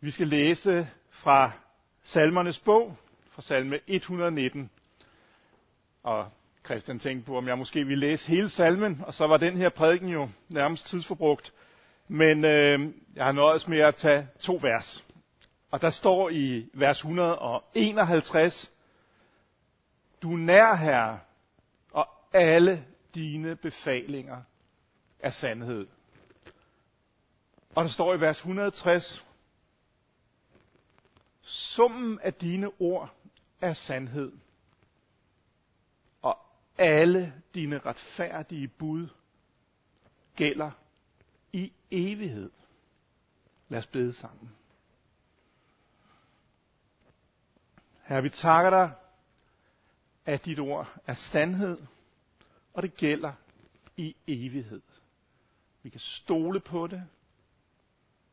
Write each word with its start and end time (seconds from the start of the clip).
Vi 0.00 0.10
skal 0.10 0.28
læse 0.28 0.88
fra 1.10 1.52
Salmernes 2.02 2.58
bog, 2.58 2.96
fra 3.30 3.42
salme 3.42 3.80
119. 3.86 4.70
Og 6.02 6.30
Christian 6.64 6.98
tænkte 6.98 7.26
på, 7.26 7.36
om 7.36 7.48
jeg 7.48 7.58
måske 7.58 7.84
ville 7.84 8.08
læse 8.08 8.28
hele 8.28 8.48
salmen, 8.48 9.02
og 9.06 9.14
så 9.14 9.26
var 9.26 9.36
den 9.36 9.56
her 9.56 9.68
prædiken 9.68 10.08
jo 10.08 10.28
nærmest 10.48 10.86
tidsforbrugt. 10.86 11.52
Men 12.08 12.44
øh, 12.44 12.94
jeg 13.14 13.24
har 13.24 13.32
nøjes 13.32 13.68
med 13.68 13.78
at 13.78 13.94
tage 13.94 14.28
to 14.40 14.58
vers. 14.62 15.04
Og 15.70 15.82
der 15.82 15.90
står 15.90 16.30
i 16.30 16.66
vers 16.72 16.96
151, 16.96 18.72
Du 20.22 20.28
nær 20.28 20.74
herre, 20.74 21.18
og 21.92 22.08
alle 22.32 22.84
dine 23.14 23.56
befalinger 23.56 24.42
er 25.20 25.30
sandhed. 25.30 25.86
Og 27.74 27.84
der 27.84 27.90
står 27.90 28.14
i 28.14 28.20
vers 28.20 28.36
160, 28.36 29.27
Summen 31.48 32.20
af 32.20 32.34
dine 32.34 32.70
ord 32.80 33.14
er 33.60 33.74
sandhed, 33.74 34.32
og 36.22 36.38
alle 36.78 37.42
dine 37.54 37.78
retfærdige 37.78 38.68
bud 38.68 39.08
gælder 40.36 40.70
i 41.52 41.72
evighed. 41.90 42.50
Lad 43.68 43.78
os 43.78 43.86
bede 43.86 44.12
sammen. 44.12 44.50
Herre, 48.02 48.22
vi 48.22 48.30
takker 48.30 48.70
dig, 48.70 48.92
at 50.24 50.44
dit 50.44 50.58
ord 50.58 51.00
er 51.06 51.14
sandhed, 51.14 51.78
og 52.74 52.82
det 52.82 52.94
gælder 52.94 53.32
i 53.96 54.16
evighed. 54.26 54.82
Vi 55.82 55.90
kan 55.90 56.00
stole 56.00 56.60
på 56.60 56.86
det. 56.86 57.08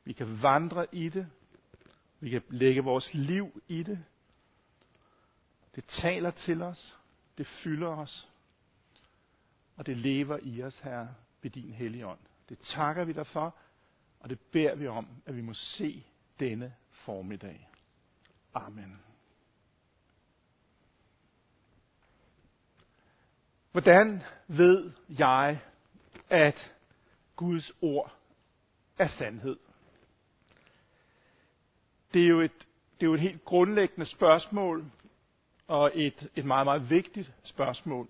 Vi 0.03 0.13
kan 0.13 0.41
vandre 0.41 0.87
i 0.91 1.09
det. 1.09 1.29
Vi 2.19 2.29
kan 2.29 2.41
lægge 2.49 2.83
vores 2.83 3.13
liv 3.13 3.63
i 3.67 3.83
det. 3.83 4.05
Det 5.75 5.85
taler 5.85 6.31
til 6.31 6.61
os. 6.61 6.97
Det 7.37 7.47
fylder 7.47 7.87
os. 7.87 8.29
Og 9.75 9.85
det 9.85 9.97
lever 9.97 10.39
i 10.41 10.63
os, 10.63 10.79
her 10.79 11.07
ved 11.41 11.51
din 11.51 11.73
hellige 11.73 12.07
ånd. 12.07 12.19
Det 12.49 12.59
takker 12.59 13.05
vi 13.05 13.13
dig 13.13 13.27
for, 13.27 13.55
og 14.19 14.29
det 14.29 14.39
beder 14.39 14.75
vi 14.75 14.87
om, 14.87 15.07
at 15.25 15.35
vi 15.35 15.41
må 15.41 15.53
se 15.53 16.05
denne 16.39 16.75
formiddag. 16.91 17.69
Amen. 18.53 18.99
Hvordan 23.71 24.23
ved 24.47 24.91
jeg, 25.09 25.61
at 26.29 26.73
Guds 27.35 27.71
ord 27.81 28.15
er 28.97 29.07
sandhed? 29.07 29.57
Det 32.15 32.23
er 32.23 32.27
jo 32.27 32.41
et, 32.41 32.67
det 32.99 33.05
er 33.05 33.07
jo 33.07 33.13
et 33.13 33.19
helt 33.19 33.45
grundlæggende 33.45 34.05
spørgsmål, 34.05 34.85
og 35.67 35.91
et, 35.93 36.29
et 36.35 36.45
meget, 36.45 36.65
meget 36.65 36.89
vigtigt 36.89 37.31
spørgsmål. 37.43 38.07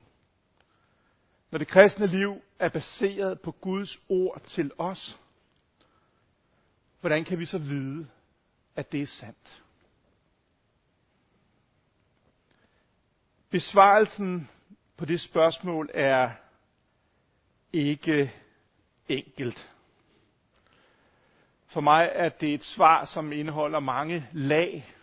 Når 1.51 1.57
det 1.59 1.67
kristne 1.67 2.07
liv 2.07 2.41
er 2.59 2.69
baseret 2.69 3.41
på 3.41 3.51
Guds 3.51 3.99
ord 4.09 4.41
til 4.41 4.71
os, 4.77 5.19
hvordan 6.99 7.25
kan 7.25 7.39
vi 7.39 7.45
så 7.45 7.57
vide, 7.57 8.07
at 8.75 8.91
det 8.91 9.01
er 9.01 9.05
sandt? 9.05 9.63
Besvarelsen 13.49 14.49
på 14.97 15.05
det 15.05 15.21
spørgsmål 15.21 15.89
er 15.93 16.31
ikke 17.73 18.33
enkelt. 19.09 19.74
For 21.75 21.81
mig 21.81 22.11
er 22.13 22.29
det 22.29 22.53
et 22.53 22.63
svar, 22.63 23.05
som 23.05 23.31
indeholder 23.31 23.79
mange 23.79 24.29
lag. 24.31 24.93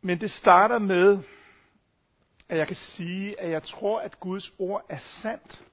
Men 0.00 0.20
det 0.20 0.30
starter 0.30 0.78
med, 0.78 1.22
at 2.48 2.58
jeg 2.58 2.66
kan 2.66 2.76
sige, 2.76 3.40
at 3.40 3.50
jeg 3.50 3.62
tror, 3.62 4.00
at 4.00 4.20
Guds 4.20 4.52
ord 4.58 4.86
er 4.88 4.98
sandt, 4.98 5.64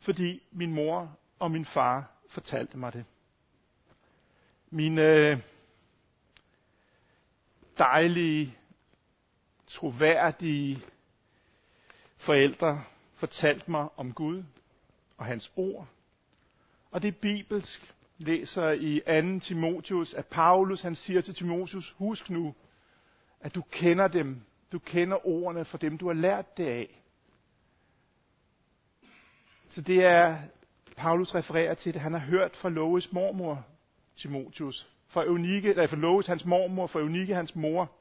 fordi 0.00 0.42
min 0.50 0.74
mor 0.74 1.16
og 1.38 1.50
min 1.50 1.64
far 1.64 2.10
fortalte 2.28 2.78
mig 2.78 2.92
det. 2.92 3.04
Mine 4.70 5.02
øh, 5.02 5.38
dejlige, 7.78 8.58
troværdige 9.66 10.84
forældre 12.16 12.84
fortalte 13.14 13.70
mig 13.70 13.88
om 13.96 14.12
Gud 14.12 14.44
og 15.16 15.24
hans 15.26 15.52
ord. 15.56 15.88
Og 16.94 17.02
det 17.02 17.08
er 17.08 17.12
bibelsk. 17.20 17.94
Læser 18.18 18.70
i 18.70 19.00
2. 19.38 19.40
Timotius, 19.40 20.14
at 20.14 20.26
Paulus 20.26 20.82
han 20.82 20.94
siger 20.94 21.20
til 21.20 21.34
Timotius, 21.34 21.94
husk 21.98 22.30
nu, 22.30 22.54
at 23.40 23.54
du 23.54 23.62
kender 23.62 24.08
dem, 24.08 24.40
du 24.72 24.78
kender 24.78 25.26
ordene 25.26 25.64
for 25.64 25.78
dem, 25.78 25.98
du 25.98 26.06
har 26.06 26.14
lært 26.14 26.56
det 26.56 26.66
af. 26.66 27.00
Så 29.68 29.80
det 29.80 30.04
er, 30.04 30.38
Paulus 30.96 31.34
refererer 31.34 31.74
til 31.74 31.90
at 31.94 32.00
han 32.00 32.12
har 32.12 32.18
hørt 32.18 32.56
fra 32.56 32.68
Lois 32.68 33.12
mormor, 33.12 33.66
Timotius. 34.16 34.88
Fra 35.08 35.24
Eunike, 35.24 35.70
eller 35.70 35.86
fra 35.86 35.96
Lois 35.96 36.26
hans 36.26 36.44
mormor, 36.44 36.86
fra 36.86 37.00
Eunike 37.00 37.34
hans 37.34 37.56
mor. 37.56 37.92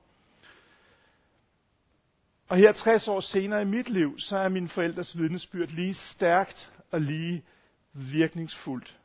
Og 2.47 2.57
her 2.57 2.71
60 2.71 3.07
år 3.07 3.19
senere 3.19 3.61
i 3.61 3.65
mit 3.65 3.89
liv, 3.89 4.19
så 4.19 4.37
er 4.37 4.49
min 4.49 4.69
forældres 4.69 5.17
vidnesbyrd 5.17 5.69
lige 5.69 5.93
stærkt 5.93 6.71
og 6.91 7.01
lige 7.01 7.43
virkningsfuldt. 7.93 8.97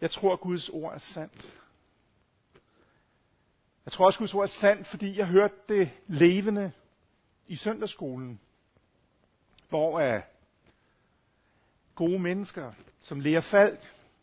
Jeg 0.00 0.10
tror, 0.10 0.32
at 0.32 0.40
Guds 0.40 0.68
ord 0.68 0.94
er 0.94 0.98
sandt. 0.98 1.56
Jeg 3.84 3.92
tror 3.92 4.06
også, 4.06 4.16
at 4.16 4.20
Guds 4.20 4.34
ord 4.34 4.44
er 4.44 4.52
sandt, 4.60 4.86
fordi 4.86 5.18
jeg 5.18 5.26
hørte 5.26 5.54
det 5.68 5.90
levende 6.06 6.72
i 7.46 7.56
søndagsskolen, 7.56 8.40
hvor 9.68 10.00
er 10.00 10.22
gode 11.94 12.18
mennesker, 12.18 12.72
som 13.00 13.20
Lea 13.20 13.40
Falk, 13.40 13.80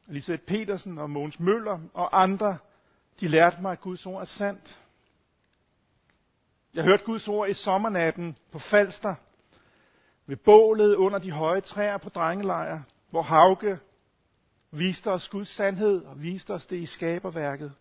Elisabeth 0.09 0.43
Petersen 0.43 0.97
og 0.97 1.09
Mogens 1.09 1.39
Møller 1.39 1.79
og 1.93 2.21
andre, 2.21 2.57
de 3.19 3.27
lærte 3.27 3.61
mig, 3.61 3.71
at 3.71 3.81
Guds 3.81 4.05
ord 4.05 4.21
er 4.21 4.25
sandt. 4.25 4.79
Jeg 6.73 6.83
hørte 6.83 7.03
Guds 7.03 7.27
ord 7.27 7.49
i 7.49 7.53
sommernatten 7.53 8.37
på 8.51 8.59
Falster, 8.59 9.15
ved 10.25 10.37
bålet 10.37 10.95
under 10.95 11.19
de 11.19 11.31
høje 11.31 11.61
træer 11.61 11.97
på 11.97 12.09
drengelejr, 12.09 12.81
hvor 13.13 13.21
Hauke 13.21 13.79
viste 14.71 15.11
os 15.11 15.29
Guds 15.29 15.47
sandhed 15.47 16.05
og 16.05 16.21
viste 16.21 16.53
os 16.53 16.65
det 16.65 16.77
i 16.77 16.85
skaberværket. 16.85 17.73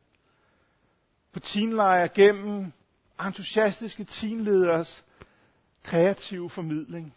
På 1.32 1.40
teenlejre 1.40 2.08
gennem 2.08 2.72
entusiastiske 3.20 4.04
teenleders 4.04 5.04
kreative 5.82 6.50
formidling. 6.50 7.14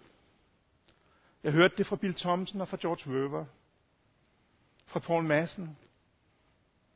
Jeg 1.44 1.52
hørte 1.52 1.76
det 1.78 1.88
fra 1.88 1.96
Bill 1.96 2.14
Thompson 2.14 2.62
og 2.62 2.68
fra 2.68 2.78
George 2.82 3.12
Weber. 3.12 3.46
Fra 4.86 5.00
Paul 5.00 5.24
Madsen. 5.24 5.78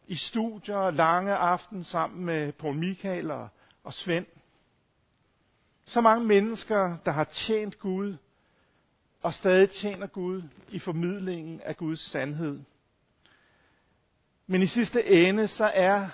I 0.07 0.15
studier 0.15 0.91
lange 0.91 1.35
aften 1.35 1.83
sammen 1.83 2.25
med 2.25 2.51
Paul 2.51 2.75
Michael 2.75 3.31
og, 3.31 3.49
og 3.83 3.93
Svend. 3.93 4.25
Så 5.85 6.01
mange 6.01 6.27
mennesker, 6.27 6.97
der 7.05 7.11
har 7.11 7.23
tjent 7.23 7.79
Gud 7.79 8.15
og 9.21 9.33
stadig 9.33 9.69
tjener 9.69 10.07
Gud 10.07 10.41
i 10.69 10.79
formidlingen 10.79 11.61
af 11.61 11.77
Guds 11.77 11.99
sandhed. 11.99 12.59
Men 14.47 14.61
i 14.61 14.67
sidste 14.67 15.05
ende, 15.05 15.47
så 15.47 15.65
er 15.65 16.09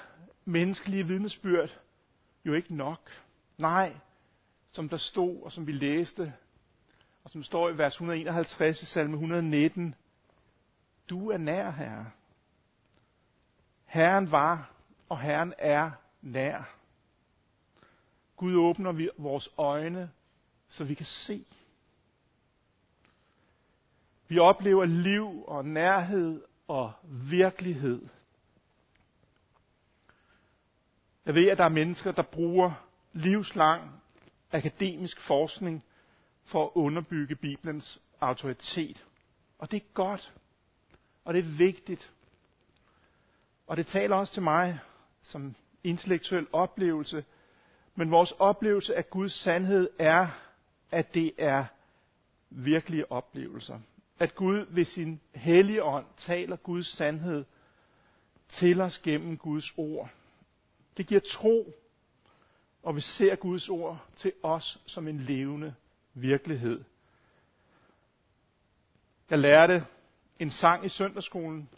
menneskelige 0.46 1.08
vidnesbyrd 1.08 1.80
jo 2.46 2.54
ikke 2.54 2.76
nok. 2.76 3.12
Nej, 3.58 3.96
som 4.68 4.90
der 4.90 4.98
stod, 4.98 5.44
og 5.44 5.52
som 5.52 5.68
vi 5.68 5.72
læste, 5.72 6.34
og 7.24 7.30
som 7.32 7.44
står 7.44 7.70
i 7.70 7.78
vers 7.78 7.94
151 7.94 8.82
i 8.82 8.86
salme 8.86 9.14
119. 9.14 9.96
Du 11.10 11.30
er 11.30 11.38
nær, 11.38 11.72
Herre. 11.72 12.12
Herren 13.86 14.32
var, 14.32 14.72
og 15.10 15.20
Herren 15.20 15.54
er 15.58 15.92
nær. 16.22 16.76
Gud 18.38 18.56
åbner 18.56 18.92
vi 18.92 19.10
vores 19.18 19.50
øjne, 19.58 20.12
så 20.70 20.84
vi 20.84 20.94
kan 20.94 21.06
se. 21.06 21.46
Vi 24.28 24.40
oplever 24.40 24.86
liv 24.86 25.44
og 25.48 25.66
nærhed 25.66 26.44
og 26.68 26.94
virkelighed. 27.04 28.08
Jeg 31.26 31.36
ved, 31.36 31.50
at 31.50 31.58
der 31.58 31.64
er 31.64 31.70
mennesker, 31.70 32.12
der 32.12 32.24
bruger 32.24 32.72
livslang 33.14 34.02
akademisk 34.52 35.22
forskning 35.22 35.84
for 36.44 36.66
at 36.66 36.72
underbygge 36.74 37.36
Bibelens 37.36 38.02
autoritet. 38.22 39.06
Og 39.60 39.72
det 39.72 39.78
er 39.78 39.94
godt. 39.94 40.34
Og 41.26 41.34
det 41.34 41.40
er 41.40 41.58
vigtigt. 41.58 42.14
Og 43.68 43.78
det 43.78 43.88
taler 43.88 44.16
også 44.16 44.34
til 44.34 44.44
mig 44.44 44.80
som 45.22 45.56
intellektuel 45.84 46.48
oplevelse. 46.54 47.26
Men 47.96 48.12
vores 48.12 48.32
oplevelse 48.32 48.96
af 48.96 49.10
Guds 49.10 49.34
sandhed 49.34 49.90
er, 50.00 50.28
at 50.92 51.14
det 51.14 51.34
er 51.38 51.66
virkelige 52.50 53.12
oplevelser 53.12 53.80
at 54.20 54.36
Gud 54.36 54.66
ved 54.70 54.86
sin 54.86 55.22
hellige 55.36 55.84
ånd 55.84 56.06
taler 56.18 56.56
Guds 56.56 56.88
sandhed 56.88 57.46
til 58.50 58.82
os 58.82 59.00
gennem 59.00 59.38
Guds 59.38 59.74
ord. 59.78 60.10
Det 60.98 61.08
giver 61.08 61.22
tro, 61.22 61.74
og 62.84 62.96
vi 62.96 63.02
ser 63.02 63.36
Guds 63.36 63.70
ord 63.70 64.06
til 64.18 64.34
os 64.44 64.82
som 64.86 65.08
en 65.08 65.20
levende 65.20 65.76
virkelighed. 66.14 66.84
Jeg 69.30 69.40
lærte 69.40 69.86
en 70.40 70.52
sang 70.52 70.86
i 70.86 70.90
søndagsskolen 70.90 71.70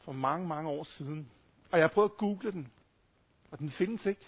for 0.00 0.12
mange, 0.12 0.48
mange 0.48 0.70
år 0.70 0.84
siden. 0.84 1.30
Og 1.70 1.78
jeg 1.78 1.84
har 1.84 1.92
prøvet 1.94 2.10
at 2.10 2.16
google 2.16 2.52
den, 2.52 2.72
og 3.50 3.58
den 3.58 3.70
findes 3.70 4.06
ikke. 4.06 4.26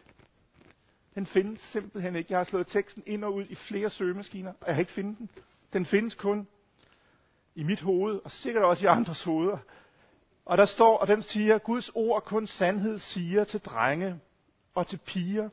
Den 1.15 1.27
findes 1.27 1.61
simpelthen 1.61 2.17
ikke. 2.17 2.33
Jeg 2.33 2.39
har 2.39 2.45
slået 2.45 2.67
teksten 2.67 3.03
ind 3.07 3.25
og 3.25 3.35
ud 3.35 3.45
i 3.49 3.55
flere 3.55 3.91
søgemaskiner, 3.91 4.53
og 4.61 4.67
jeg 4.67 4.75
har 4.75 4.81
ikke 4.81 4.93
fundet 4.93 5.19
den. 5.19 5.31
Den 5.73 5.87
findes 5.87 6.15
kun 6.15 6.49
i 7.55 7.63
mit 7.63 7.81
hoved, 7.81 8.21
og 8.25 8.31
sikkert 8.31 8.65
også 8.65 8.85
i 8.85 8.87
andres 8.87 9.23
hoveder. 9.23 9.59
Og 10.45 10.59
der 10.59 10.67
står, 10.67 10.99
og 10.99 11.07
den 11.07 11.23
siger, 11.23 11.59
Guds 11.59 11.91
ord 11.95 12.23
kun 12.25 12.47
sandhed 12.47 12.99
siger 12.99 13.45
til 13.45 13.61
drenge 13.61 14.21
og 14.75 14.87
til 14.87 14.99
piger, 15.07 15.49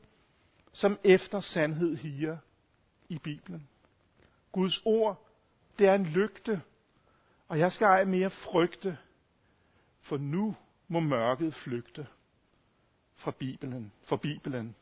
som 0.74 1.00
efter 1.04 1.42
sandhed 1.42 1.96
higer 1.98 2.38
i 3.10 3.20
Bibelen. 3.20 3.68
Guds 4.52 4.82
ord, 4.86 5.28
det 5.80 5.88
er 5.88 5.96
en 5.96 6.06
lygte, 6.06 6.62
og 7.48 7.60
jeg 7.60 7.72
skal 7.72 7.86
ej 7.86 8.04
mere 8.04 8.30
frygte, 8.30 8.98
for 10.02 10.18
nu 10.18 10.56
må 10.88 11.00
mørket 11.00 11.54
flygte 11.54 12.08
fra 13.16 13.32
Bibelen, 13.32 13.92
for 14.04 14.16
Bibelen. 14.16 14.76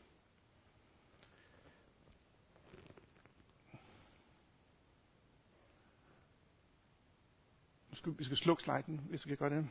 Vi 8.10 8.24
skal 8.24 8.36
slukke 8.36 8.62
sliden, 8.62 9.00
hvis 9.08 9.26
vi 9.26 9.28
kan 9.28 9.36
gøre 9.36 9.58
det. 9.58 9.68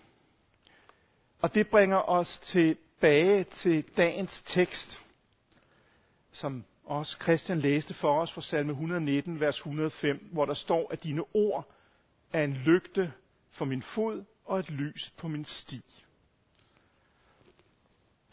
Og 1.42 1.56
det 1.56 1.68
bringer 1.68 2.10
os 2.10 2.40
tilbage 2.44 3.44
til 3.44 3.84
dagens 3.98 4.44
tekst, 4.46 5.02
som 6.32 6.64
også 6.86 7.18
Christian 7.22 7.60
læste 7.60 7.94
for 7.94 8.22
os 8.22 8.32
fra 8.32 8.42
salme 8.42 8.72
119, 8.72 9.40
vers 9.40 9.58
105, 9.58 10.30
hvor 10.32 10.46
der 10.46 10.54
står, 10.54 10.88
at 10.92 11.04
dine 11.04 11.24
ord 11.34 11.72
er 12.34 12.44
en 12.44 12.54
lygte 12.54 13.14
for 13.52 13.66
min 13.66 13.82
fod 13.82 14.24
og 14.46 14.60
et 14.60 14.70
lys 14.70 15.14
på 15.18 15.28
min 15.28 15.46
sti. 15.46 15.82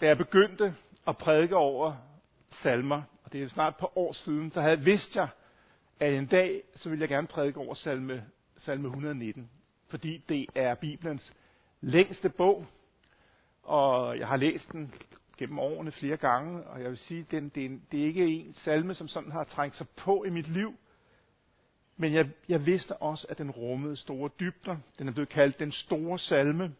Da 0.00 0.06
jeg 0.06 0.18
begyndte 0.18 0.74
at 1.06 1.18
prædike 1.18 1.56
over 1.56 1.96
salmer, 2.50 3.02
og 3.24 3.32
det 3.32 3.42
er 3.42 3.48
snart 3.48 3.72
et 3.72 3.78
par 3.78 3.98
år 3.98 4.12
siden, 4.12 4.50
så 4.50 4.60
havde 4.60 4.80
vidst 4.80 5.16
jeg, 5.16 5.28
at 6.00 6.14
en 6.14 6.26
dag, 6.26 6.62
så 6.74 6.88
ville 6.88 7.00
jeg 7.00 7.08
gerne 7.08 7.26
prædike 7.26 7.58
over 7.58 7.74
salme, 7.74 8.26
salme 8.56 8.88
119. 8.88 9.50
Fordi 9.92 10.24
det 10.28 10.46
er 10.54 10.74
Bibelens 10.74 11.32
længste 11.80 12.28
bog, 12.28 12.66
og 13.62 14.18
jeg 14.18 14.28
har 14.28 14.36
læst 14.36 14.72
den 14.72 14.94
gennem 15.38 15.58
årene 15.58 15.92
flere 15.92 16.16
gange, 16.16 16.62
og 16.64 16.80
jeg 16.80 16.88
vil 16.88 16.98
sige, 16.98 17.26
den, 17.30 17.48
det, 17.48 17.64
er, 17.64 17.78
det 17.90 18.00
er 18.00 18.04
ikke 18.04 18.26
en 18.26 18.54
salme, 18.54 18.94
som 18.94 19.08
sådan 19.08 19.32
har 19.32 19.44
trængt 19.44 19.76
sig 19.76 19.86
på 19.88 20.24
i 20.24 20.30
mit 20.30 20.48
liv, 20.48 20.74
men 21.96 22.12
jeg, 22.12 22.30
jeg 22.48 22.66
vidste 22.66 22.96
også, 22.96 23.26
at 23.28 23.38
den 23.38 23.50
rummede 23.50 23.96
store 23.96 24.30
dybder. 24.40 24.76
Den 24.98 25.08
er 25.08 25.12
blevet 25.12 25.28
kaldt 25.28 25.58
den 25.58 25.72
store 25.72 26.18
salme. 26.18 26.74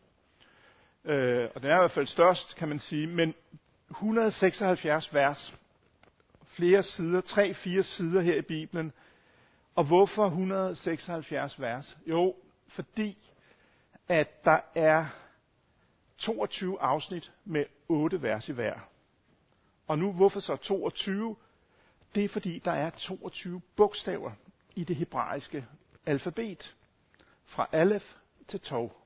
Øh, 1.05 1.49
og 1.55 1.63
den 1.63 1.71
er 1.71 1.77
i 1.77 1.81
hvert 1.81 1.91
fald 1.91 2.07
størst, 2.07 2.57
kan 2.57 2.69
man 2.69 2.79
sige. 2.79 3.07
Men 3.07 3.35
176 3.91 5.15
vers, 5.15 5.55
flere 6.47 6.83
sider, 6.83 7.21
tre-fire 7.21 7.83
sider 7.83 8.21
her 8.21 8.35
i 8.35 8.43
Bibelen. 8.43 8.93
Og 9.75 9.85
hvorfor 9.85 10.27
176 10.27 11.61
vers? 11.61 11.97
Jo, 12.07 12.35
fordi 12.75 13.33
at 14.09 14.45
der 14.45 14.61
er 14.75 15.07
22 16.19 16.81
afsnit 16.81 17.33
med 17.45 17.65
8 17.89 18.23
vers 18.23 18.49
i 18.49 18.53
hver. 18.53 18.75
Og 19.87 19.99
nu, 19.99 20.13
hvorfor 20.13 20.41
så 20.41 20.57
22? 20.57 21.37
Det 22.15 22.25
er 22.25 22.29
fordi, 22.29 22.59
der 22.59 22.73
er 22.73 22.91
22 22.91 23.63
bogstaver 23.77 24.33
i 24.75 24.85
det 24.85 24.97
hebraiske 24.97 25.67
alfabet. 26.07 26.77
Fra 27.45 27.69
alef 27.73 28.15
til 28.49 28.61
tov. 28.61 29.03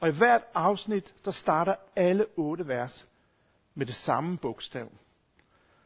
Og 0.00 0.08
i 0.08 0.12
hvert 0.12 0.42
afsnit, 0.54 1.14
der 1.24 1.30
starter 1.30 1.74
alle 1.96 2.26
otte 2.36 2.68
vers 2.68 3.06
med 3.74 3.86
det 3.86 3.94
samme 3.94 4.38
bogstav. 4.38 4.92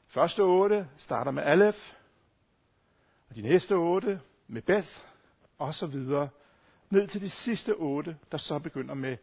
Første 0.06 0.40
otte 0.40 0.88
starter 0.96 1.30
med 1.30 1.42
alef, 1.42 1.92
og 3.28 3.34
de 3.34 3.42
næste 3.42 3.72
otte 3.72 4.20
med 4.46 4.62
beth, 4.62 5.00
og 5.58 5.74
så 5.74 5.86
videre, 5.86 6.28
ned 6.90 7.08
til 7.08 7.20
de 7.20 7.30
sidste 7.30 7.74
otte, 7.74 8.16
der 8.32 8.38
så 8.38 8.58
begynder 8.58 8.94
med 8.94 9.16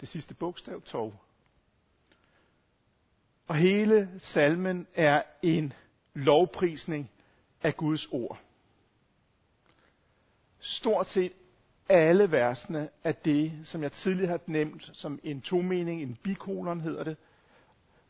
det 0.00 0.08
sidste 0.08 0.34
bogstav, 0.34 0.82
tov. 0.82 1.14
Og 3.46 3.56
hele 3.56 4.08
salmen 4.18 4.86
er 4.94 5.22
en 5.42 5.72
lovprisning 6.14 7.10
af 7.62 7.76
Guds 7.76 8.06
ord. 8.06 8.40
Stort 10.60 11.08
set 11.08 11.32
alle 11.88 12.30
versene 12.30 12.88
er 13.04 13.12
det, 13.12 13.52
som 13.64 13.82
jeg 13.82 13.92
tidligere 13.92 14.30
har 14.30 14.40
nævnt 14.46 14.90
som 14.92 15.20
en 15.22 15.40
tomening, 15.40 16.02
en 16.02 16.18
bikolon 16.22 16.80
hedder 16.80 17.04
det, 17.04 17.16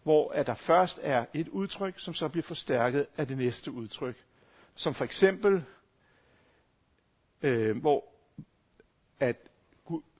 hvor 0.02 0.32
at 0.32 0.46
der 0.46 0.55
først 0.55 0.99
er 1.02 1.26
et 1.34 1.49
udtryk, 1.49 1.94
som 1.96 2.14
så 2.14 2.28
bliver 2.28 2.43
forstærket 2.43 3.06
af 3.16 3.26
det 3.26 3.38
næste 3.38 3.72
udtryk. 3.72 4.16
Som 4.75 4.94
for 4.94 5.05
eksempel, 5.05 5.64
øh, 7.43 7.76
hvor 7.81 8.05
at 9.20 9.37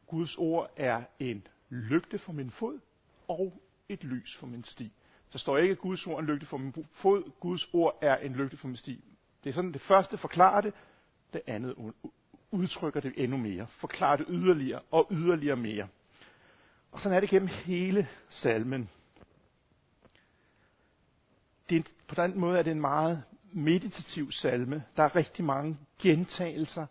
Guds 0.06 0.37
ord 0.39 0.71
er 0.77 1.03
en 1.19 1.47
lygte 1.69 2.19
for 2.19 2.33
min 2.33 2.50
fod 2.50 2.81
og 3.29 3.62
et 3.89 4.05
lys 4.05 4.37
for 4.37 4.47
min 4.47 4.65
sti. 4.65 4.93
Så 5.31 5.39
står 5.39 5.59
ikke, 5.59 5.73
at 5.73 5.79
Guds 5.79 6.06
ord 6.06 6.15
er 6.15 6.19
en 6.19 6.27
lygte 6.27 6.47
for 6.47 6.56
min 6.56 6.75
fod, 6.93 7.31
Guds 7.41 7.69
ord 7.73 7.99
er 8.03 8.17
en 8.17 8.33
lygte 8.33 8.56
for 8.56 8.69
min 8.69 8.77
sti. 8.77 9.05
Det 9.45 9.50
er 9.50 9.55
sådan, 9.55 9.73
det 9.73 9.81
første 9.81 10.19
forklarer 10.19 10.61
det, 10.61 10.75
det 11.33 11.43
andet 11.47 11.93
udtrykker 12.50 13.00
det 13.00 13.12
endnu 13.17 13.37
mere, 13.37 13.67
forklarer 13.67 14.17
det 14.17 14.27
yderligere 14.29 14.81
og 14.91 15.09
yderligere 15.11 15.56
mere. 15.56 15.89
Og 16.93 17.00
sådan 17.00 17.17
er 17.17 17.21
det 17.21 17.29
gennem 17.29 17.49
hele 17.49 18.09
salmen. 18.29 18.91
Det 21.71 21.79
er, 21.79 21.83
på 22.09 22.15
den 22.15 22.39
måde 22.39 22.59
er 22.59 22.62
det 22.62 22.71
en 22.71 22.81
meget 22.81 23.25
meditativ 23.53 24.33
salme. 24.33 24.85
Der 24.97 25.03
er 25.03 25.17
rigtig 25.17 25.45
mange 25.45 25.79
gentagelser 26.03 26.87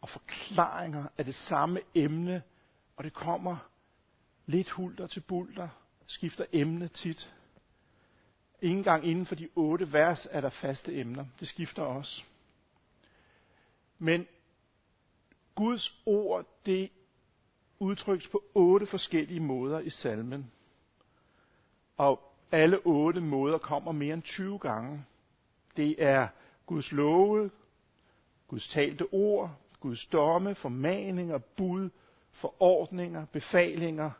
og 0.00 0.08
forklaringer 0.08 1.06
af 1.18 1.24
det 1.24 1.34
samme 1.34 1.80
emne, 1.94 2.42
og 2.96 3.04
det 3.04 3.14
kommer 3.14 3.56
lidt 4.46 4.70
hulter 4.70 5.06
til 5.06 5.20
bulter, 5.20 5.68
skifter 6.06 6.44
emne 6.52 6.88
tit. 6.88 7.32
Ingen 8.62 8.84
gang 8.84 9.06
inden 9.06 9.26
for 9.26 9.34
de 9.34 9.48
otte 9.54 9.92
vers 9.92 10.26
er 10.30 10.40
der 10.40 10.48
faste 10.48 11.00
emner. 11.00 11.26
Det 11.40 11.48
skifter 11.48 11.82
også. 11.82 12.22
Men 13.98 14.26
Guds 15.54 16.00
ord, 16.06 16.46
det 16.66 16.90
udtrykkes 17.78 18.28
på 18.28 18.44
otte 18.54 18.86
forskellige 18.86 19.40
måder 19.40 19.80
i 19.80 19.90
salmen. 19.90 20.50
Og 21.96 22.32
alle 22.52 22.78
otte 22.84 23.20
måder 23.20 23.58
kommer 23.58 23.92
mere 23.92 24.14
end 24.14 24.22
20 24.22 24.58
gange. 24.58 25.04
Det 25.76 26.02
er 26.02 26.28
Guds 26.66 26.92
love, 26.92 27.50
Guds 28.48 28.68
talte 28.68 29.06
ord, 29.12 29.56
Guds 29.80 30.06
domme, 30.06 30.54
formaninger, 30.54 31.38
bud, 31.38 31.90
forordninger, 32.32 33.26
befalinger 33.26 34.10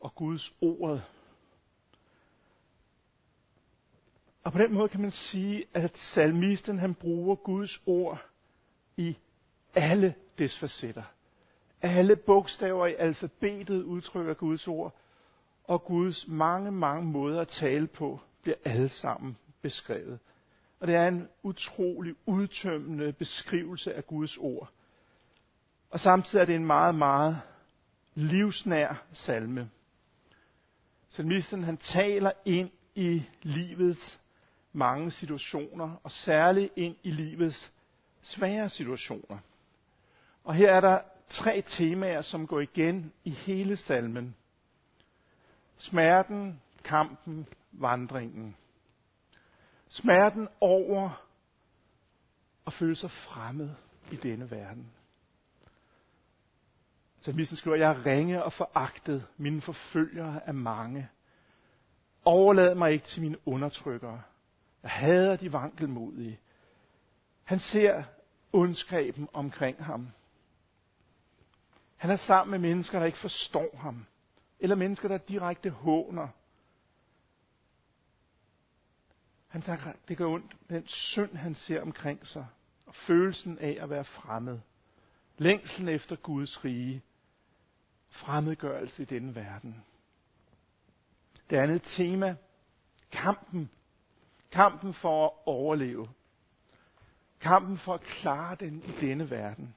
og 0.00 0.14
Guds 0.14 0.54
ord. 0.60 1.00
Og 4.44 4.52
på 4.52 4.58
den 4.58 4.74
måde 4.74 4.88
kan 4.88 5.00
man 5.00 5.10
sige, 5.10 5.64
at 5.74 5.96
salmisten 6.14 6.78
han 6.78 6.94
bruger 6.94 7.34
Guds 7.34 7.82
ord 7.86 8.26
i 8.96 9.16
alle 9.74 10.14
dets 10.38 10.58
facetter. 10.58 11.02
Alle 11.82 12.16
bogstaver 12.16 12.86
i 12.86 12.94
alfabetet 12.94 13.82
udtrykker 13.82 14.34
Guds 14.34 14.68
ord, 14.68 14.94
og 15.64 15.84
Guds 15.84 16.28
mange, 16.28 16.72
mange 16.72 17.04
måder 17.04 17.40
at 17.40 17.48
tale 17.48 17.86
på 17.86 18.20
bliver 18.42 18.56
alle 18.64 18.88
sammen 18.88 19.36
beskrevet. 19.62 20.18
Og 20.80 20.86
det 20.86 20.94
er 20.94 21.08
en 21.08 21.28
utrolig 21.42 22.14
udtømmende 22.26 23.12
beskrivelse 23.12 23.94
af 23.94 24.06
Guds 24.06 24.36
ord. 24.36 24.70
Og 25.90 26.00
samtidig 26.00 26.40
er 26.42 26.46
det 26.46 26.54
en 26.54 26.66
meget, 26.66 26.94
meget 26.94 27.40
livsnær 28.14 29.02
salme. 29.12 29.70
Salmisten 31.08 31.64
han 31.64 31.76
taler 31.76 32.32
ind 32.44 32.70
i 32.94 33.22
livets 33.42 34.20
mange 34.72 35.10
situationer, 35.10 36.00
og 36.02 36.10
særligt 36.10 36.72
ind 36.76 36.96
i 37.02 37.10
livets 37.10 37.72
svære 38.22 38.68
situationer. 38.68 39.38
Og 40.44 40.54
her 40.54 40.72
er 40.72 40.80
der 40.80 41.00
tre 41.28 41.62
temaer, 41.68 42.22
som 42.22 42.46
går 42.46 42.60
igen 42.60 43.12
i 43.24 43.30
hele 43.30 43.76
salmen. 43.76 44.34
Smerten, 45.78 46.60
kampen, 46.84 47.46
vandringen. 47.72 48.56
Smerten 49.96 50.48
over 50.60 51.22
at 52.66 52.72
føle 52.72 52.96
sig 52.96 53.10
fremmed 53.10 53.70
i 54.12 54.16
denne 54.16 54.50
verden. 54.50 54.92
Salmisten 57.20 57.56
skriver, 57.56 57.76
jeg 57.76 57.90
er 57.90 58.06
ringe 58.06 58.44
og 58.44 58.52
foragtet, 58.52 59.26
mine 59.36 59.60
forfølgere 59.60 60.40
er 60.46 60.52
mange. 60.52 61.08
Overlad 62.24 62.74
mig 62.74 62.92
ikke 62.92 63.06
til 63.06 63.22
mine 63.22 63.48
undertrykkere. 63.48 64.22
Jeg 64.82 64.90
hader 64.90 65.36
de 65.36 65.52
vankelmodige. 65.52 66.40
Han 67.44 67.58
ser 67.58 68.02
ondskaben 68.52 69.28
omkring 69.32 69.84
ham. 69.84 70.08
Han 71.96 72.10
er 72.10 72.16
sammen 72.16 72.50
med 72.50 72.68
mennesker, 72.68 72.98
der 72.98 73.06
ikke 73.06 73.18
forstår 73.18 73.76
ham. 73.76 74.06
Eller 74.60 74.76
mennesker, 74.76 75.08
der 75.08 75.18
direkte 75.18 75.70
håner. 75.70 76.28
Han 79.56 79.62
tager, 79.62 79.92
det 80.08 80.16
gør 80.16 80.26
ondt 80.26 80.56
med 80.68 80.80
den 80.80 80.88
synd, 80.88 81.36
han 81.36 81.54
ser 81.54 81.82
omkring 81.82 82.26
sig. 82.26 82.46
Og 82.86 82.94
følelsen 82.94 83.58
af 83.58 83.78
at 83.80 83.90
være 83.90 84.04
fremmed. 84.04 84.58
Længslen 85.38 85.88
efter 85.88 86.16
Guds 86.16 86.64
rige. 86.64 87.02
Fremmedgørelse 88.10 89.02
i 89.02 89.04
denne 89.04 89.34
verden. 89.34 89.84
Det 91.50 91.56
andet 91.56 91.82
tema. 91.82 92.36
Kampen. 93.12 93.70
Kampen 94.50 94.94
for 94.94 95.26
at 95.26 95.32
overleve. 95.46 96.08
Kampen 97.40 97.78
for 97.78 97.94
at 97.94 98.00
klare 98.00 98.56
den 98.60 98.82
i 98.82 99.06
denne 99.06 99.30
verden. 99.30 99.74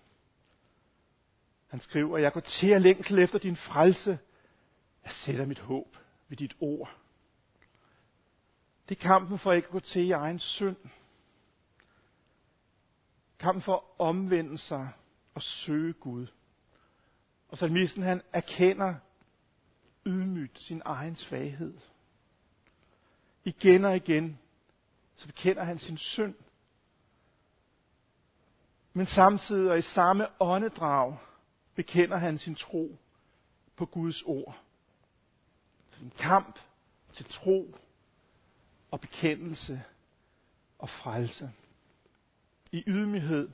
Han 1.67 1.79
skriver, 1.79 2.17
jeg 2.17 2.33
går 2.33 2.41
til 2.41 2.69
at 2.69 2.81
længsel 2.81 3.19
efter 3.19 3.39
din 3.39 3.55
frelse. 3.55 4.19
Jeg 5.03 5.12
sætter 5.12 5.45
mit 5.45 5.59
håb 5.59 5.98
ved 6.29 6.38
dit 6.38 6.55
ord. 6.59 6.95
Det 8.89 8.98
er 8.98 9.01
kampen 9.01 9.39
for 9.39 9.53
ikke 9.53 9.65
at 9.65 9.72
gå 9.72 9.79
til 9.79 10.01
i 10.01 10.12
egen 10.12 10.39
synd. 10.39 10.75
Kampen 13.39 13.62
for 13.62 13.75
at 13.75 13.84
omvende 14.00 14.58
sig 14.58 14.89
og 15.34 15.41
søge 15.41 15.93
Gud. 15.93 16.27
Og 17.50 17.58
salmisten 17.58 18.03
han 18.03 18.22
erkender 18.34 18.96
ydmygt 20.05 20.60
sin 20.60 20.81
egen 20.86 21.15
svaghed. 21.15 21.77
Igen 23.43 23.86
og 23.86 23.96
igen, 23.96 24.39
så 25.15 25.27
bekender 25.27 25.63
han 25.63 25.79
sin 25.79 25.98
synd. 25.98 26.36
Men 28.93 29.05
samtidig 29.05 29.72
og 29.72 29.77
i 29.77 29.81
samme 29.81 30.27
åndedrag 30.41 31.17
bekender 31.75 32.17
han 32.17 32.38
sin 32.38 32.55
tro 32.55 32.98
på 33.75 33.86
Guds 33.86 34.22
ord. 34.22 34.60
Så 35.91 36.03
en 36.03 36.13
kamp 36.17 36.60
til 37.13 37.25
tro 37.25 37.75
og 38.91 39.01
bekendelse 39.01 39.84
og 40.79 40.89
frelse. 40.89 41.51
I 42.72 42.84
ydmyghed, 42.88 43.50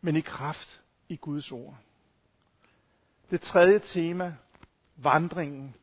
men 0.00 0.16
i 0.16 0.20
kraft 0.20 0.82
i 1.08 1.16
Guds 1.16 1.52
ord. 1.52 1.78
Det 3.30 3.40
tredje 3.40 3.78
tema, 3.78 4.36
vandringen. 4.96 5.74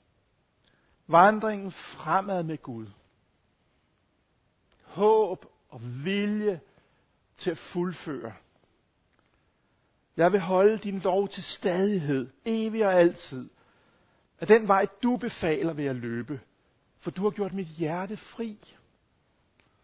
Vandringen 1.08 1.72
fremad 1.72 2.44
med 2.44 2.58
Gud. 2.58 2.88
Håb 4.84 5.46
og 5.70 5.82
vilje 5.84 6.62
til 7.38 7.52
at 7.52 7.58
fuldføre. 7.58 8.34
Jeg 10.18 10.32
vil 10.32 10.40
holde 10.40 10.78
din 10.78 11.00
lov 11.00 11.30
til 11.30 11.44
stadighed, 11.44 12.30
evig 12.46 12.86
og 12.86 12.94
altid. 12.94 13.50
At 14.40 14.48
den 14.48 14.68
vej, 14.68 14.88
du 15.04 15.18
befaler, 15.18 15.74
vil 15.74 15.86
jeg 15.86 15.96
løbe, 15.96 16.40
for 17.02 17.12
du 17.12 17.22
har 17.22 17.32
gjort 17.32 17.54
mit 17.54 17.68
hjerte 17.68 18.18
fri. 18.18 18.58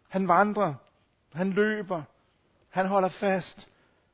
Han 0.09 0.27
vandrer, 0.27 0.73
han 1.33 1.49
løber, 1.49 2.03
han 2.69 2.85
holder 2.85 3.09
fast, 3.09 3.69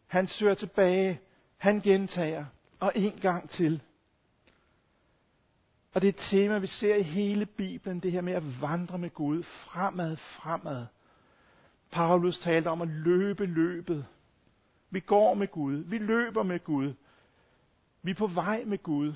han 0.08 0.28
søger 0.28 0.54
tilbage, 0.54 1.22
han 1.58 1.82
gentager, 1.82 2.46
og 2.80 2.92
en 2.96 3.20
gang 3.22 3.50
til. 3.50 3.82
Og 5.94 6.02
det 6.02 6.08
er 6.08 6.14
et 6.14 6.26
tema, 6.30 6.58
vi 6.58 6.68
ser 6.68 6.96
i 6.96 7.04
hele 7.04 7.46
Bibelen, 7.46 8.00
det 8.00 8.12
her 8.12 8.22
med 8.22 8.34
at 8.34 8.62
vandre 8.62 8.98
med 8.98 9.10
Gud, 9.10 9.44
fremad, 9.44 10.18
fremad. 10.18 10.86
Paulus 11.92 12.40
talte 12.40 12.68
om 12.68 12.82
at 12.82 12.88
løbe 12.88 13.46
løbet. 13.46 14.06
Vi 14.90 15.00
går 15.00 15.34
med 15.34 15.48
Gud, 15.48 15.78
vi 15.78 15.98
løber 15.98 16.44
med 16.44 16.60
Gud, 16.60 16.94
vi 18.02 18.12
er 18.12 18.16
på 18.16 18.28
vej 18.28 18.64
med 18.66 18.78
Gud, 18.78 19.14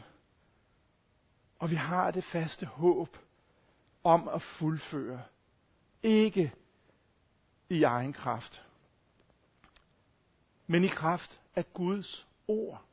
og 1.59 1.69
vi 1.71 1.75
har 1.75 2.11
det 2.11 2.23
faste 2.23 2.65
håb 2.65 3.17
om 4.07 4.27
at 4.27 4.41
fuldføre. 4.41 5.23
Ikke 6.03 6.53
i 7.69 7.83
egen 7.83 8.13
kraft, 8.13 8.65
men 10.67 10.83
i 10.83 10.87
kraft 10.87 11.39
af 11.55 11.73
Guds 11.73 12.27
ord. 12.47 12.83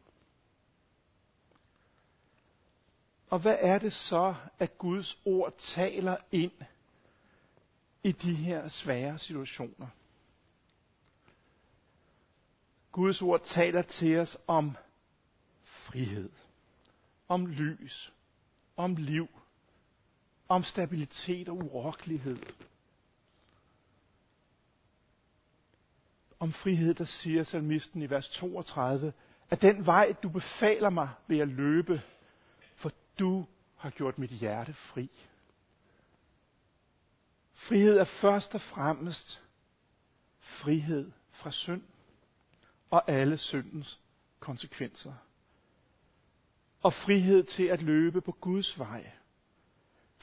Og 3.30 3.38
hvad 3.38 3.56
er 3.60 3.78
det 3.78 3.92
så, 3.92 4.34
at 4.58 4.78
Guds 4.78 5.18
ord 5.24 5.54
taler 5.74 6.16
ind 6.32 6.52
i 8.02 8.12
de 8.12 8.34
her 8.34 8.68
svære 8.68 9.18
situationer? 9.18 9.88
Guds 12.92 13.22
ord 13.22 13.40
taler 13.40 13.82
til 13.82 14.18
os 14.18 14.36
om 14.46 14.76
frihed, 15.62 16.30
om 17.28 17.46
lys, 17.46 18.12
om 18.76 18.96
liv, 18.96 19.28
om 20.48 20.64
stabilitet 20.64 21.48
og 21.48 21.56
urokkelighed. 21.56 22.38
Om 26.40 26.52
frihed, 26.52 26.94
der 26.94 27.04
siger 27.04 27.42
salmisten 27.42 28.02
i 28.02 28.10
vers 28.10 28.28
32, 28.28 29.12
at 29.50 29.62
den 29.62 29.86
vej, 29.86 30.14
du 30.22 30.28
befaler 30.28 30.90
mig, 30.90 31.08
vil 31.26 31.38
jeg 31.38 31.46
løbe, 31.46 32.02
for 32.76 32.92
du 33.18 33.46
har 33.76 33.90
gjort 33.90 34.18
mit 34.18 34.30
hjerte 34.30 34.74
fri. 34.74 35.10
Frihed 37.52 37.98
er 37.98 38.04
først 38.04 38.54
og 38.54 38.60
fremmest 38.60 39.42
frihed 40.40 41.10
fra 41.30 41.50
synd 41.50 41.82
og 42.90 43.10
alle 43.10 43.38
syndens 43.38 44.00
konsekvenser. 44.40 45.14
Og 46.82 46.92
frihed 46.92 47.44
til 47.44 47.64
at 47.64 47.82
løbe 47.82 48.20
på 48.20 48.32
Guds 48.32 48.78
vej, 48.78 49.12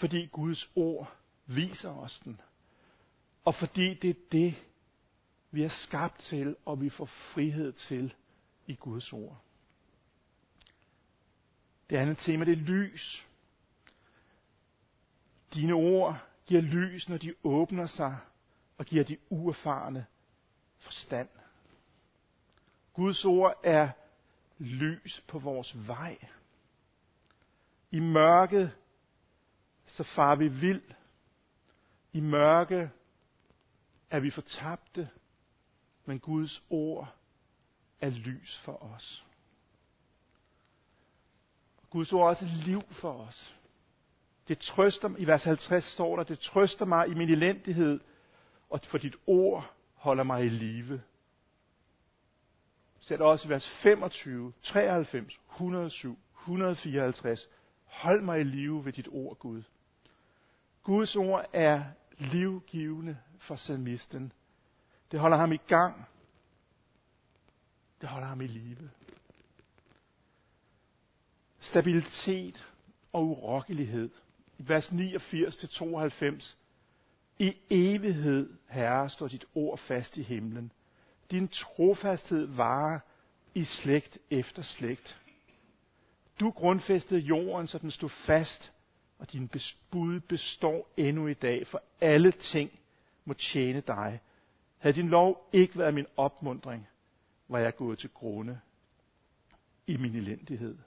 fordi 0.01 0.25
Guds 0.25 0.70
ord 0.75 1.13
viser 1.46 1.89
os 1.89 2.20
den. 2.20 2.41
Og 3.46 3.55
fordi 3.55 3.93
det 3.93 4.10
er 4.10 4.22
det, 4.31 4.55
vi 5.51 5.63
er 5.63 5.70
skabt 5.70 6.20
til, 6.20 6.55
og 6.65 6.81
vi 6.81 6.89
får 6.89 7.05
frihed 7.05 7.74
til 7.74 8.13
i 8.67 8.75
Guds 8.75 9.13
ord. 9.13 9.41
Det 11.89 11.98
andet 11.98 12.17
tema, 12.17 12.46
det 12.46 12.51
er 12.51 12.55
lys. 12.55 13.27
Dine 15.53 15.74
ord 15.74 16.17
giver 16.46 16.62
lys, 16.62 17.10
når 17.10 17.17
de 17.17 17.34
åbner 17.43 17.88
sig 17.88 18.17
og 18.77 18.86
giver 18.86 19.03
de 19.03 19.17
uerfarne 19.29 20.05
forstand. 20.77 21.29
Guds 22.93 23.25
ord 23.25 23.60
er 23.63 23.89
lys 24.58 25.24
på 25.27 25.39
vores 25.39 25.88
vej. 25.88 26.17
I 27.91 28.00
mørket, 28.00 28.72
så 29.91 30.03
far 30.03 30.36
vi 30.36 30.48
vild. 30.48 30.81
I 32.13 32.19
mørke 32.19 32.91
er 34.10 34.19
vi 34.19 34.29
fortabte, 34.29 35.10
men 36.05 36.19
Guds 36.19 36.63
ord 36.69 37.13
er 38.01 38.10
lys 38.10 38.62
for 38.63 38.83
os. 38.83 39.25
Guds 41.89 42.13
ord 42.13 42.24
er 42.24 42.29
også 42.29 42.45
liv 42.65 42.81
for 42.91 43.13
os. 43.13 43.57
Det 44.48 44.60
trøster, 44.60 45.07
mig, 45.07 45.21
i 45.21 45.27
vers 45.27 45.43
50 45.43 45.83
står 45.83 46.15
der, 46.15 46.24
det 46.24 46.39
trøster 46.39 46.86
mig 46.86 47.07
i 47.07 47.13
min 47.13 47.29
elendighed, 47.29 48.00
og 48.69 48.79
for 48.83 48.98
dit 48.98 49.15
ord 49.27 49.74
holder 49.95 50.24
mig 50.24 50.45
i 50.45 50.50
live 50.50 51.01
sætter 53.01 53.25
også 53.25 53.48
i 53.48 53.50
vers 53.50 53.69
25, 53.69 54.53
93, 54.63 55.39
107, 55.51 56.19
154. 56.39 57.50
Hold 57.86 58.21
mig 58.21 58.39
i 58.39 58.43
live 58.43 58.86
ved 58.86 58.93
dit 58.93 59.07
ord, 59.12 59.38
Gud. 59.38 59.63
Guds 60.83 61.15
ord 61.15 61.45
er 61.53 61.83
livgivende 62.17 63.17
for 63.39 63.55
salmisten. 63.55 64.33
Det 65.11 65.19
holder 65.19 65.38
ham 65.38 65.51
i 65.51 65.57
gang. 65.57 66.05
Det 68.01 68.09
holder 68.09 68.27
ham 68.27 68.41
i 68.41 68.47
live. 68.47 68.89
Stabilitet 71.59 72.67
og 73.13 73.27
urokkelighed. 73.27 74.09
I 74.57 74.69
vers 74.69 74.88
89-92. 74.88 76.55
I 77.39 77.57
evighed, 77.69 78.57
Herre, 78.69 79.09
står 79.09 79.27
dit 79.27 79.45
ord 79.55 79.77
fast 79.77 80.17
i 80.17 80.23
himlen. 80.23 80.71
Din 81.31 81.47
trofasthed 81.47 82.45
varer 82.45 83.00
i 83.53 83.63
slægt 83.63 84.17
efter 84.29 84.61
slægt. 84.61 85.21
Du 86.39 86.51
grundfæstede 86.51 87.19
jorden, 87.19 87.67
så 87.67 87.77
den 87.77 87.91
stod 87.91 88.09
fast, 88.09 88.73
og 89.22 89.32
din 89.32 89.50
bud 89.92 90.20
består 90.20 90.94
endnu 90.98 91.28
i 91.28 91.34
dag, 91.34 91.68
for 91.68 91.84
alle 92.01 92.32
ting 92.32 92.80
må 93.25 93.34
tjene 93.34 93.82
dig. 93.82 94.22
Havde 94.78 94.96
din 94.96 95.10
lov 95.10 95.50
ikke 95.54 95.78
været 95.78 95.94
min 95.94 96.06
opmundring, 96.18 96.88
var 97.48 97.60
jeg 97.60 97.75
gået 97.75 98.00
til 98.00 98.10
grunde. 98.10 98.60
i 99.88 99.98
min 99.98 100.16
elendighed. 100.16 100.78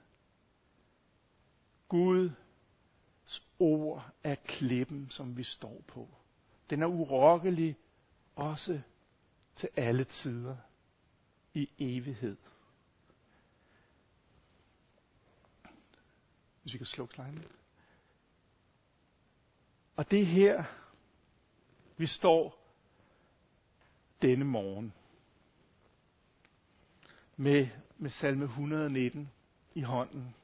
Guds 1.89 3.41
ord 3.59 4.11
er 4.23 4.35
klippen, 4.35 5.09
som 5.09 5.37
vi 5.37 5.43
står 5.43 5.83
på. 5.87 6.09
Den 6.69 6.81
er 6.81 6.87
urokkelig 6.87 7.77
også 8.35 8.81
til 9.55 9.69
alle 9.75 10.03
tider 10.03 10.57
i 11.53 11.69
evighed. 11.77 12.37
Hvis 16.61 16.73
vi 16.73 16.77
kan 16.77 16.87
slukke 16.87 17.15
sliden. 17.15 17.64
Og 19.95 20.11
det 20.11 20.21
er 20.21 20.25
her, 20.25 20.63
vi 21.97 22.07
står 22.07 22.59
denne 24.21 24.45
morgen 24.45 24.93
med, 27.35 27.67
med 27.97 28.09
salme 28.09 28.45
119 28.45 29.29
i 29.73 29.81
hånden. 29.81 30.35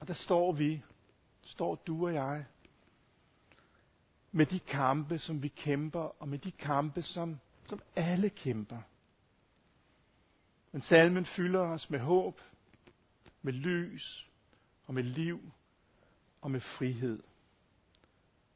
Og 0.00 0.08
der 0.08 0.14
står 0.14 0.52
vi, 0.52 0.82
står 1.42 1.74
du 1.74 2.06
og 2.06 2.14
jeg, 2.14 2.46
med 4.32 4.46
de 4.46 4.60
kampe, 4.60 5.18
som 5.18 5.42
vi 5.42 5.48
kæmper, 5.48 6.00
og 6.00 6.28
med 6.28 6.38
de 6.38 6.50
kampe, 6.50 7.02
som, 7.02 7.40
som 7.66 7.82
alle 7.96 8.30
kæmper. 8.30 8.80
Men 10.72 10.82
salmen 10.82 11.26
fylder 11.26 11.60
os 11.60 11.90
med 11.90 11.98
håb, 11.98 12.40
med 13.42 13.52
lys 13.52 14.28
og 14.86 14.94
med 14.94 15.02
liv 15.02 15.52
og 16.40 16.50
med 16.50 16.60
frihed. 16.60 17.22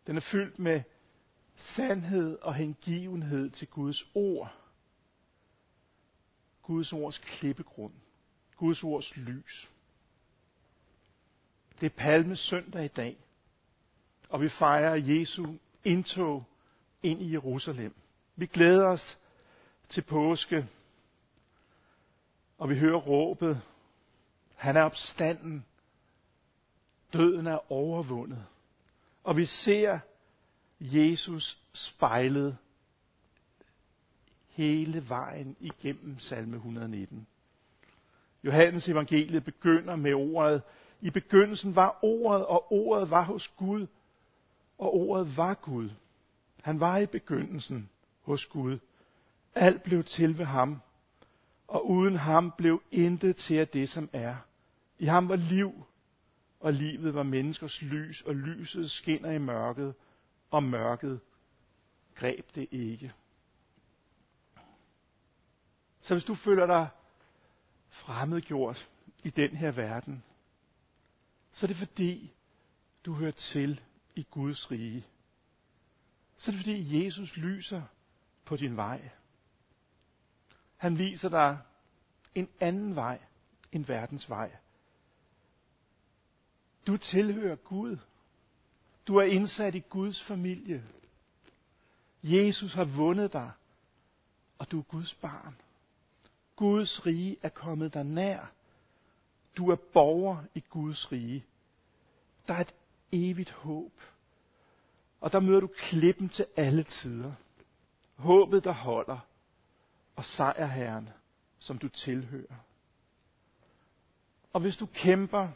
Den 0.07 0.17
er 0.17 0.21
fyldt 0.21 0.59
med 0.59 0.83
sandhed 1.57 2.39
og 2.39 2.55
hengivenhed 2.55 3.51
til 3.51 3.69
Guds 3.69 4.05
ord. 4.15 4.53
Guds 6.63 6.93
ords 6.93 7.19
klippegrund. 7.19 7.93
Guds 8.57 8.85
ords 8.85 9.17
lys. 9.17 9.71
Det 11.81 11.87
er 11.87 11.97
palme 11.97 12.37
søndag 12.37 12.85
i 12.85 12.89
dag, 12.89 13.17
og 14.29 14.41
vi 14.41 14.49
fejrer 14.49 14.95
Jesu 14.95 15.55
indtog 15.85 16.45
ind 17.03 17.23
i 17.23 17.33
Jerusalem. 17.33 17.95
Vi 18.37 18.47
glæder 18.47 18.87
os 18.87 19.19
til 19.89 20.03
påske, 20.03 20.69
og 22.59 22.69
vi 22.69 22.79
hører 22.79 22.99
råbet, 22.99 23.63
han 24.55 24.77
er 24.77 24.83
opstanden, 24.83 25.65
døden 27.13 27.47
er 27.47 27.73
overvundet, 27.73 28.45
og 29.25 29.37
vi 29.37 29.47
ser 29.47 29.99
Jesus 30.81 31.59
spejlet 31.73 32.57
hele 34.49 35.09
vejen 35.09 35.57
igennem 35.61 36.19
salme 36.19 36.57
119. 36.57 37.27
Johannes 38.45 38.89
evangeliet 38.89 39.45
begynder 39.45 39.97
med 39.97 40.15
ordet, 40.15 40.63
i 41.01 41.11
begyndelsen 41.11 41.77
var 41.77 41.99
ordet, 42.03 42.47
og 42.47 42.73
ordet 42.73 43.11
var 43.11 43.23
hos 43.23 43.49
Gud, 43.49 43.87
og 44.79 44.95
ordet 44.95 45.37
var 45.37 45.55
Gud. 45.55 45.91
Han 46.63 46.81
var 46.81 46.99
i 46.99 47.07
begyndelsen 47.07 47.91
hos 48.23 48.47
Gud. 48.47 48.79
Alt 49.55 49.83
blev 49.83 50.05
til 50.05 50.39
ved 50.39 50.45
ham, 50.45 50.81
og 51.69 51.91
uden 51.91 52.17
ham 52.17 52.53
blev 52.59 52.83
intet 52.91 53.37
til 53.37 53.55
af 53.55 53.69
det, 53.69 53.89
som 53.89 54.09
er. 54.13 54.37
I 54.99 55.07
ham 55.07 55.29
var 55.29 55.37
liv, 55.37 55.85
og 56.61 56.73
livet 56.73 57.15
var 57.15 57.23
menneskers 57.23 57.83
lys, 57.83 58.23
og 58.23 58.35
lyset 58.35 58.91
skinner 58.91 59.31
i 59.31 59.39
mørket, 59.39 59.95
og 60.51 60.63
mørket 60.63 61.21
greb 62.15 62.55
det 62.55 62.69
ikke. 62.71 63.13
Så 66.03 66.15
hvis 66.15 66.25
du 66.25 66.35
føler 66.35 66.67
dig 66.67 66.89
fremmedgjort 67.89 68.91
i 69.25 69.31
den 69.31 69.57
her 69.57 69.71
verden, 69.71 70.23
så 71.53 71.67
er 71.67 71.69
det 71.69 71.77
fordi, 71.77 72.33
du 73.05 73.15
hører 73.15 73.31
til 73.31 73.81
i 74.15 74.27
Guds 74.31 74.71
rige. 74.71 75.07
Så 76.37 76.51
er 76.51 76.53
det 76.53 76.61
fordi, 76.61 77.05
Jesus 77.05 77.37
lyser 77.37 77.83
på 78.45 78.57
din 78.57 78.77
vej. 78.77 79.11
Han 80.77 80.99
viser 80.99 81.29
dig 81.29 81.59
en 82.35 82.49
anden 82.61 82.97
vej 82.97 83.19
end 83.73 83.85
verdens 83.85 84.31
vej. 84.31 84.57
Du 86.87 86.97
tilhører 86.97 87.57
Gud. 87.57 87.97
Du 89.07 89.17
er 89.17 89.25
indsat 89.25 89.75
i 89.75 89.81
Guds 89.81 90.23
familie. 90.23 90.85
Jesus 92.23 92.73
har 92.73 92.85
vundet 92.85 93.33
dig, 93.33 93.51
og 94.59 94.71
du 94.71 94.79
er 94.79 94.83
Guds 94.83 95.15
barn. 95.15 95.57
Guds 96.57 97.07
rige 97.07 97.37
er 97.43 97.49
kommet 97.49 97.95
dig 97.95 98.05
nær. 98.05 98.53
Du 99.57 99.71
er 99.71 99.77
borger 99.77 100.45
i 100.55 100.61
Guds 100.71 101.13
rige. 101.13 101.45
Der 102.49 102.55
er 102.55 102.61
et 102.61 102.75
evigt 103.13 103.51
håb. 103.51 103.93
Og 105.21 105.33
der 105.33 105.41
møder 105.41 105.61
du 105.61 105.67
klippen 105.67 106.29
til 106.29 106.47
alle 106.57 106.85
tider. 106.85 107.33
Håbet, 108.17 108.65
der 108.65 108.73
holder. 108.73 109.19
Og 110.17 110.25
sejrherren, 110.25 111.09
som 111.59 111.79
du 111.79 111.89
tilhører. 111.89 112.55
Og 114.53 114.61
hvis 114.61 114.77
du 114.77 114.87
kæmper 114.87 115.49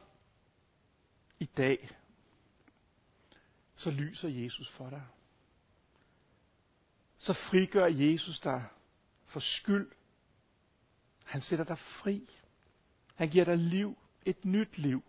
i 1.44 1.50
dag, 1.56 1.90
så 3.76 3.90
lyser 3.90 4.28
Jesus 4.28 4.70
for 4.70 4.90
dig. 4.90 5.02
Så 7.18 7.32
frigør 7.32 7.86
Jesus 7.86 8.40
dig 8.40 8.64
for 9.26 9.40
skyld. 9.40 9.90
Han 11.24 11.40
sætter 11.40 11.64
dig 11.64 11.78
fri. 11.78 12.28
Han 13.14 13.28
giver 13.28 13.44
dig 13.44 13.56
liv, 13.56 13.98
et 14.24 14.44
nyt 14.44 14.78
liv. 14.78 15.02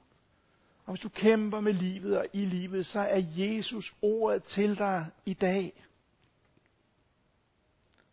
Og 0.86 0.94
hvis 0.94 1.02
du 1.02 1.10
kæmper 1.10 1.60
med 1.60 1.74
livet 1.74 2.18
og 2.18 2.28
i 2.34 2.46
livet, 2.46 2.86
så 2.86 3.00
er 3.00 3.22
Jesus 3.38 3.96
ordet 4.02 4.44
til 4.44 4.78
dig 4.78 5.12
i 5.26 5.34
dag. 5.34 5.84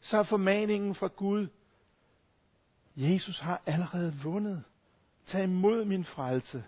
Så 0.00 0.18
er 0.18 0.22
formaningen 0.22 0.94
fra 0.94 1.06
Gud, 1.06 1.48
Jesus 2.96 3.38
har 3.38 3.62
allerede 3.66 4.18
vundet. 4.22 4.64
Tag 5.26 5.44
imod 5.44 5.84
min 5.84 6.04
frelse. 6.04 6.64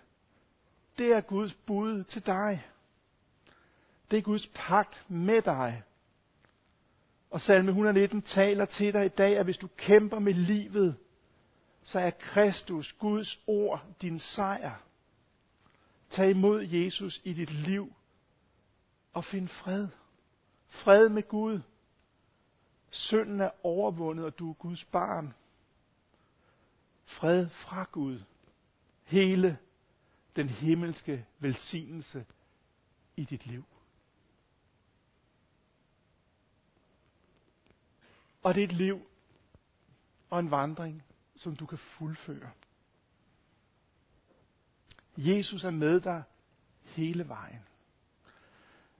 Det 0.97 1.11
er 1.11 1.21
Guds 1.21 1.53
bud 1.53 2.03
til 2.03 2.25
dig. 2.25 2.65
Det 4.11 4.17
er 4.17 4.21
Guds 4.21 4.49
pagt 4.55 5.05
med 5.09 5.41
dig. 5.41 5.83
Og 7.29 7.41
salme 7.41 7.69
119 7.69 8.21
taler 8.21 8.65
til 8.65 8.93
dig 8.93 9.05
i 9.05 9.09
dag, 9.09 9.37
at 9.37 9.45
hvis 9.45 9.57
du 9.57 9.67
kæmper 9.77 10.19
med 10.19 10.33
livet, 10.33 10.95
så 11.83 11.99
er 11.99 12.09
Kristus, 12.09 12.95
Guds 12.99 13.39
ord, 13.47 13.85
din 14.01 14.19
sejr. 14.19 14.81
Tag 16.09 16.29
imod 16.29 16.61
Jesus 16.61 17.21
i 17.23 17.33
dit 17.33 17.51
liv 17.51 17.93
og 19.13 19.25
find 19.25 19.47
fred. 19.47 19.87
Fred 20.67 21.09
med 21.09 21.23
Gud. 21.27 21.59
Synden 22.89 23.41
er 23.41 23.49
overvundet, 23.63 24.25
og 24.25 24.39
du 24.39 24.49
er 24.49 24.53
Guds 24.53 24.85
barn. 24.85 25.33
Fred 27.05 27.49
fra 27.49 27.87
Gud. 27.91 28.19
Hele 29.03 29.57
den 30.35 30.49
himmelske 30.49 31.25
velsignelse 31.39 32.25
i 33.15 33.25
dit 33.25 33.45
liv. 33.45 33.65
Og 38.43 38.55
det 38.55 38.63
er 38.63 38.67
et 38.67 38.73
liv 38.73 39.01
og 40.29 40.39
en 40.39 40.51
vandring, 40.51 41.03
som 41.35 41.55
du 41.55 41.65
kan 41.65 41.77
fuldføre. 41.77 42.51
Jesus 45.17 45.63
er 45.63 45.69
med 45.69 46.01
dig 46.01 46.23
hele 46.83 47.27
vejen. 47.29 47.61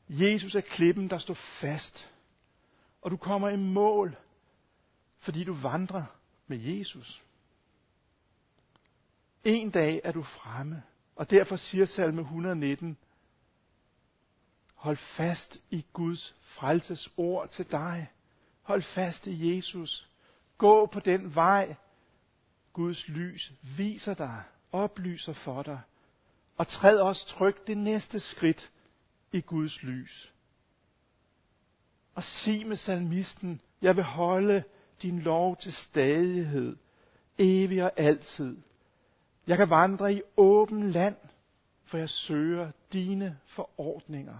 Jesus 0.09 0.55
er 0.55 0.61
klippen, 0.61 1.09
der 1.09 1.17
står 1.17 1.33
fast. 1.33 2.11
Og 3.01 3.11
du 3.11 3.17
kommer 3.17 3.49
i 3.49 3.57
mål, 3.57 4.17
fordi 5.19 5.43
du 5.43 5.53
vandrer 5.53 6.05
med 6.47 6.57
Jesus. 6.57 7.23
En 9.43 9.71
dag 9.71 10.01
er 10.03 10.11
du 10.11 10.23
fremme, 10.23 10.83
og 11.15 11.29
derfor 11.29 11.55
siger 11.55 11.85
salme 11.85 12.21
119, 12.21 12.97
hold 14.75 14.97
fast 14.97 15.57
i 15.69 15.85
Guds 15.93 16.35
frelses 16.41 17.09
ord 17.17 17.49
til 17.49 17.71
dig. 17.71 18.11
Hold 18.61 18.81
fast 18.81 19.27
i 19.27 19.55
Jesus. 19.55 20.09
Gå 20.57 20.85
på 20.85 20.99
den 20.99 21.35
vej, 21.35 21.75
Guds 22.73 23.07
lys 23.07 23.51
viser 23.77 24.13
dig, 24.13 24.43
oplyser 24.71 25.33
for 25.33 25.63
dig 25.63 25.81
og 26.57 26.67
træd 26.67 26.97
også 26.97 27.27
trygt 27.27 27.67
det 27.67 27.77
næste 27.77 28.19
skridt 28.19 28.71
i 29.31 29.41
Guds 29.41 29.83
lys. 29.83 30.31
Og 32.15 32.23
sig 32.23 32.67
med 32.67 32.75
salmisten, 32.75 33.61
jeg 33.81 33.95
vil 33.95 34.03
holde 34.03 34.63
din 35.01 35.19
lov 35.19 35.57
til 35.57 35.73
stadighed, 35.73 36.75
evig 37.37 37.83
og 37.83 37.91
altid. 37.97 38.57
Jeg 39.47 39.57
kan 39.57 39.69
vandre 39.69 40.13
i 40.13 40.21
åben 40.37 40.91
land, 40.91 41.15
for 41.85 41.97
jeg 41.97 42.09
søger 42.09 42.71
dine 42.93 43.39
forordninger. 43.45 44.37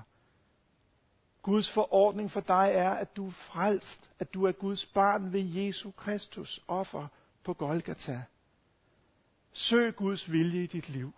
Guds 1.41 1.71
forordning 1.71 2.31
for 2.31 2.39
dig 2.39 2.71
er, 2.73 2.91
at 2.91 3.15
du 3.15 3.27
er 3.27 3.31
frelst, 3.31 4.09
at 4.19 4.33
du 4.33 4.43
er 4.43 4.51
Guds 4.51 4.85
barn 4.85 5.33
ved 5.33 5.41
Jesu 5.41 5.91
Kristus 5.91 6.61
offer 6.67 7.07
på 7.43 7.53
Golgata. 7.53 8.23
Søg 9.53 9.95
Guds 9.95 10.31
vilje 10.31 10.63
i 10.63 10.67
dit 10.67 10.89
liv. 10.89 11.13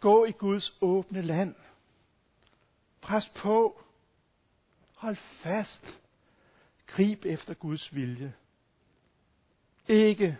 Gå 0.00 0.24
i 0.24 0.32
Guds 0.32 0.76
åbne 0.80 1.22
land. 1.22 1.54
Pres 3.00 3.28
på. 3.36 3.82
Hold 4.94 5.16
fast. 5.16 5.98
Grib 6.86 7.24
efter 7.24 7.54
Guds 7.54 7.94
vilje. 7.94 8.34
Ikke 9.88 10.38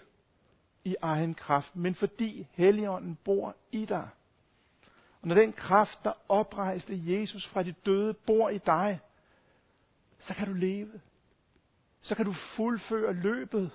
i 0.87 0.97
egen 1.03 1.35
kraft, 1.35 1.77
men 1.77 1.95
fordi 1.95 2.47
Helligånden 2.53 3.19
bor 3.25 3.57
i 3.73 3.85
dig. 3.85 4.09
Og 5.23 5.29
når 5.29 5.35
den 5.35 5.53
kraft, 5.53 6.05
der 6.05 6.13
oprejste 6.29 7.01
Jesus 7.05 7.47
fra 7.47 7.63
de 7.63 7.73
døde, 7.73 8.15
bor 8.15 8.49
i 8.49 8.59
dig, 8.59 9.01
så 10.19 10.35
kan 10.35 10.47
du 10.47 10.53
leve. 10.53 11.01
Så 12.03 12.15
kan 12.15 12.25
du 12.25 12.33
fuldføre 12.33 13.13
løbet. 13.13 13.71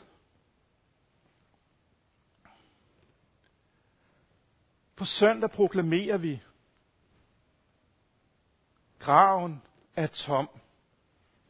På 4.95 5.05
søndag 5.05 5.51
proklamerer 5.51 6.17
vi, 6.17 6.41
graven 8.99 9.61
er 9.95 10.07
tom. 10.07 10.49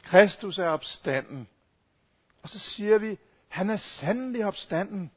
Kristus 0.04 0.60
er 0.60 0.68
opstanden. 0.68 1.48
Og 2.42 2.50
så 2.50 2.60
siger 2.60 2.98
vi, 2.98 3.18
han 3.48 3.70
er 3.70 3.78
sandelig 3.78 4.46
opstanden, 4.46 5.12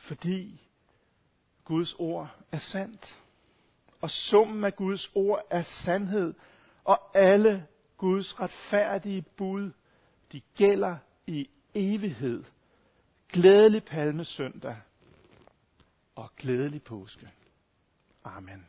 fordi 0.00 0.60
Guds 1.64 1.94
ord 1.98 2.36
er 2.52 2.58
sandt. 2.58 3.20
Og 4.00 4.10
summen 4.10 4.64
af 4.64 4.76
Guds 4.76 5.10
ord 5.14 5.42
er 5.50 5.62
sandhed, 5.62 6.34
og 6.84 7.16
alle 7.16 7.66
Guds 7.96 8.40
retfærdige 8.40 9.22
bud, 9.36 9.70
de 10.32 10.40
gælder 10.56 10.96
i 11.26 11.50
evighed. 11.74 12.44
Glædelig 13.28 13.84
palmesøndag 13.84 14.76
og 16.14 16.30
glædelig 16.36 16.82
påske. 16.82 17.30
Amen. 18.24 18.66